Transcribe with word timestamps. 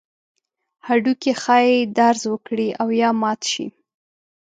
هډوکي 0.87 1.31
ښایي 1.41 1.77
درز 1.97 2.23
وکړي 2.31 2.69
او 2.81 2.87
یا 3.01 3.09
مات 3.21 3.41
شي. 3.51 3.65